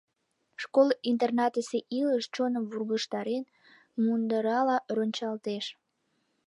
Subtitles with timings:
[0.63, 3.43] Школ-интернатысе илыш, чоным вургыжтарен,
[4.03, 5.65] мундырала рончалтеш.